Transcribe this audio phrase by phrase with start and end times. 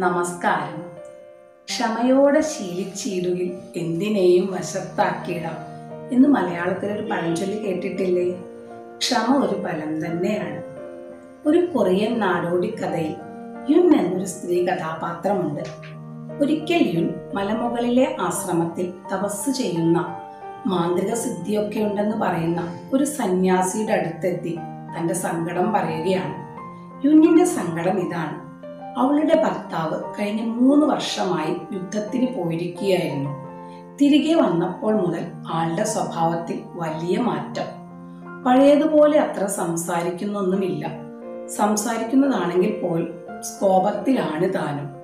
[0.00, 0.82] നമസ്കാരം.
[1.64, 5.56] ക്ഷമയോടെ ശീലിച്ചിടുകിൽ എന്തിനേയും വശത്താക്കിയിടാം
[6.12, 8.32] എന്ന് മലയാളത്തിൽ ഒരു പഴഞ്ചൊല്ലി കേട്ടിട്ടില്ലേ?
[8.98, 10.62] ക്ഷമ ഒരു ഫലം തന്നെയാണ്.
[11.48, 13.16] ഒരു കൊറിയൻ നാടോടി കഥയിൽ
[13.70, 15.62] യുൻ എന്നൊരു സ്ത്രീ കഥാപാത്രമുണ്ട്.
[16.42, 20.16] ഒരിക്കൽ യുൻ മലമുകളിലെ ആശ്രമത്തിൽ തപസ് ചെയ്യുന്ന
[20.66, 24.58] മാന്ത്രിക സിദ്ധിയൊക്കെ ഉണ്ടെന്ന് പറയുന്ന ഒരു സന്യാസിയുടെ അടുത്തെത്തി
[24.98, 26.34] തന്റെ സങ്കടം പറയുകയാണ്.
[27.06, 28.49] യുന്നിന്റെ സങ്കടം ഇതാണ്.
[28.98, 33.30] അവളുടെ ഭർത്താവ് കഴിഞ്ഞ മൂന്ന് വർഷമായി യുദ്ധത്തിന് പോയിരിക്കുകയായിരുന്നു.
[33.96, 37.80] തിരികെ വന്നപ്പോൾ മുതൽ ആളുടെ സ്വഭാവത്തിൽ വലിയ മാറ്റം.
[38.44, 40.88] പഴയതുപോലെ അത്ര സംസാരിക്കുന്നൊന്നുമില്ല.
[41.48, 43.14] സംസാരിക്കുന്നതാണെങ്കിൽ പോൽ
[43.60, 45.00] കോപത്തിലാണ് താനും.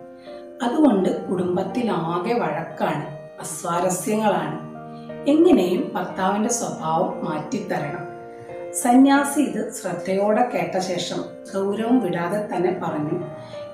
[0.62, 3.06] അതുകൊണ്ട് കുടുംബത്തിലാകെ വഴക്കാണ്
[3.40, 4.66] അസ്വാരസ്യങ്ങളാണ്.
[5.28, 8.06] എങ്ങനെയും ഭർത്താവിന്റെ സ്വഭാവം മാറ്റിത്തരണം.
[8.72, 13.24] സന്യാസി ഇത് ശ്രദ്ധയോടെ കേട്ട ശേഷം ഗൗരവം വിടാതെ തന്നെ പറഞ്ഞു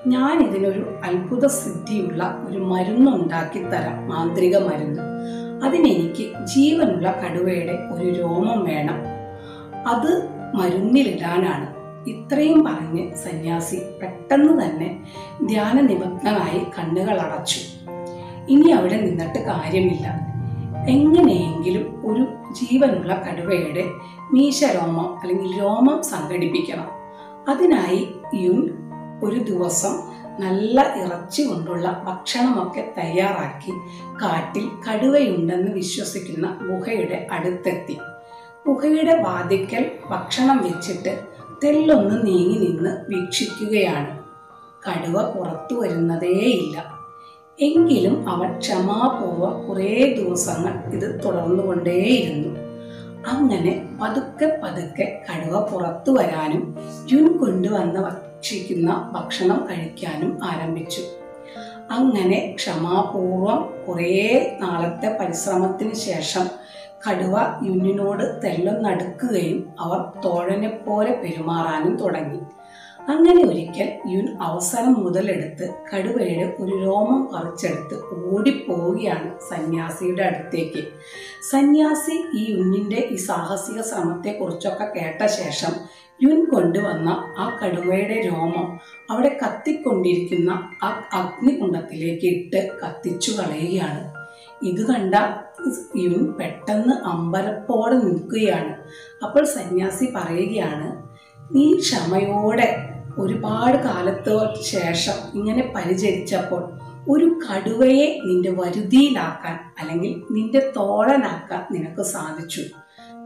[0.07, 5.01] ഞാൻ ഇതിനൊരു അത്ഭുത സിദ്ധിയുള്ള ഒരു മരുന്നുണ്ടാക്കി തരാം മാന്ത്രിക മരുന്ന്.
[5.65, 8.97] അതിനെനിക്ക് ജീവനുള്ള കടുവയുടെ ഒരു രോമം വേണം.
[9.87, 11.73] അത് മരുന്നിലിടാനാണ്.
[12.09, 15.03] ഇത്രയും പറഞ്ഞ് സന്യാസി പെട്ടെന്ന് തന്നെ
[15.43, 17.59] ധ്യാന നിമഗ്നനായി കണ്ണുകൾ അടച്ചു
[18.49, 20.07] ഇനി അവിടെ നിന്നിട്ട് കാര്യമില്ല.
[20.89, 23.91] എങ്ങനെയെങ്കിലും ഒരു ജീവനുള്ള കടുവയുടെ
[24.33, 26.89] മീശരോമം അല്ലെങ്കിൽ രോമം സംഘടിപ്പിക്കണം.
[27.49, 28.82] അതിനായി യുൻ
[29.23, 33.71] ഒരു ദിവസം നല്ല ഇറച്ചി കൊണ്ടുള്ള ഭക്ഷണമൊക്കെ തയ്യാറാക്കി
[34.21, 37.97] കാട്ടിൽ കടുവയുണ്ടെന്ന് വിശ്വസിക്കുന്ന ഗുഹയുടെ അടുത്തെത്തി.
[38.67, 41.19] ഗുഹയുടെ വാതിക്കൽ ഭക്ഷണം വെച്ചിട്ട്
[41.63, 44.23] തെല്ലൊന്ന് നീങ്ങി നിന്ന് വീക്ഷിക്കുകയാണ്.
[44.89, 46.93] കടുവ പുറത്തു വരുന്നതേയില്ല.
[47.59, 52.63] എങ്കിലും അവൻ ക്ഷമാപൂർവം കുറേ ദിവസങ്ങൾ ഇത് തുടർന്നുകൊണ്ടേയിരുന്നു.
[53.27, 56.75] അങ്ങനെ പതുക്കെ പതുക്കെ കടുവ പുറത്തു വരാനും
[57.11, 61.01] യുൻ കൊണ്ടുവന്ന് ഭക്ഷിക്കുന്ന ഭക്ഷണം കഴിക്കാനും ആരംഭിച്ചു.
[61.91, 64.09] അങ്ങനെ ക്ഷമാപൂർവം കുറേ
[64.61, 66.47] നാളത്തെ പരിശ്രമത്തിന് ശേഷം
[67.05, 67.35] കടുവ
[67.67, 72.41] യുന്നിനോട് തെല്ലൊന്നടുക്കുകയും അവർ തോഴനെ പോലെ പെരുമാറാനും തുടങ്ങി.
[73.13, 77.95] അങ്ങനെ ഒരിക്കൽ യുൻ അവസരം മുതലെടുത്ത് കടുവയുടെ ഒരു രോമം പറിച്ചെടുത്ത്
[78.25, 80.83] ഓടിപ്പോവുകയാണ് സന്യാസിയുടെ അടുത്തേക്ക്.
[81.51, 85.75] സന്യാസി ഈ യുന്നിന്റെ ഈ സാഹസിക ശ്രമത്തെക്കുറിച്ചൊക്കെ കേട്ട ശേഷം
[86.23, 88.67] യുൻ കൊണ്ടുവന്ന ആ കടുവയുടെ രോമം
[89.09, 90.51] അവിടെ കത്തിക്കൊണ്ടിരിക്കുന്ന
[90.83, 94.03] ആ അഗ്നികുണ്ടത്തിലേക്ക് ഇട്ട് കത്തിച്ചു കളയുകയാണ്.
[94.63, 95.15] ഇത് കണ്ട
[95.95, 98.73] ഇവൻ പെട്ടെന്ന് അമ്പലപ്പോടെ നിൽക്കുകയാണ്.
[99.23, 100.87] അപ്പോൾ സന്യാസി പറയുകയാണ്
[101.55, 102.69] നീ ക്ഷമയോടെ
[103.19, 106.63] ഒരുപാട് കാലത്തോ ശേഷം ഇങ്ങനെ പരിചരിച്ചപ്പോൾ
[107.09, 112.61] ഒരു കടുവയെ നിന്റെ വരുതിയിലാക്കാൻ അല്ലെങ്കിൽ നിന്റെ തോളനാക്കാൻ നിനക്ക് സാധിച്ചു.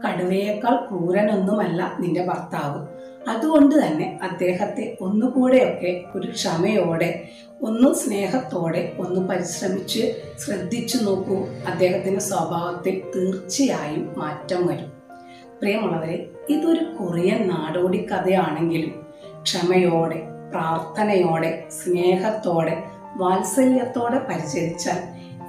[0.04, 2.86] കടുവയേക്കാൾ ക്രൂരനൊന്നുമല്ല നിന്റെ ഭർത്താവ്.
[3.30, 7.28] അതുകൊണ്ട് തന്നെ അദ്ദേഹത്തെ ഒന്നുകൂടെയൊക്കെ ഒരു ക്ഷമയോടെ
[7.62, 11.46] ഒന്ന് സ്നേഹത്തോടെ ഒന്ന് പരിശ്രമിച്ച് ശ്രദ്ധിച്ചു നോക്കൂ.
[11.66, 14.92] അദ്ദേഹത്തിന്റെ സ്വഭാവത്തിൽ തീർച്ചയായും മാറ്റം വരും.
[15.60, 19.06] പ്രിയമുള്ളവരെ ഇതൊരു കൊറിയൻ നാടോടി കഥയാണെങ്കിലും
[19.42, 22.82] ക്ഷമയോടെ പ്രാർത്ഥനയോടെ സ്നേഹത്തോടെ
[23.16, 24.98] വാത്സല്യത്തോടെ പരിചരിച്ചാൽ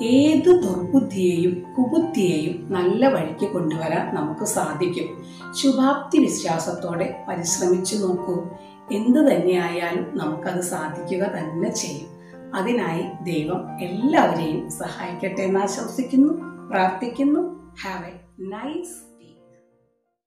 [0.01, 5.23] ഏത് ദുർബുദ്ധിയെയും കുബുദ്ധിയെയും നല്ല വഴിക്ക് കൊണ്ടുവരാൻ നമുക്ക് സാധിക്കും.
[5.53, 8.45] ശുഭാപ്തി വിശ്വാസത്തോടെ പരിശ്രമിച്ചു നോക്കൂ.
[8.91, 12.19] എന്തു തന്നെയായാലും നമുക്കത് സാധിക്കുക തന്നെ ചെയ്യും.
[12.55, 16.33] അതിനായി ദൈവം എല്ലാവരെയും സഹായിക്കട്ടെ എന്ന് ആശംസിക്കുന്നു
[16.69, 17.41] പ്രാർത്ഥിക്കുന്നു.
[17.83, 19.08] Have A nice